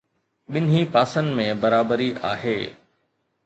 [0.55, 2.59] ٻنهي پاسن ۾ برابري آهي.